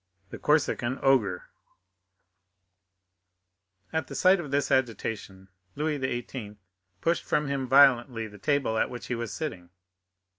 The 0.31 0.39
Corsican 0.39 0.97
Ogre 1.03 1.43
At 3.93 4.07
the 4.07 4.15
sight 4.15 4.39
of 4.39 4.49
this 4.49 4.71
agitation 4.71 5.47
Louis 5.75 5.99
XVIII. 5.99 6.55
pushed 7.01 7.23
from 7.23 7.45
him 7.47 7.67
violently 7.67 8.25
the 8.25 8.39
table 8.39 8.79
at 8.79 8.89
which 8.89 9.05
he 9.05 9.15
was 9.15 9.31
sitting. 9.31 9.69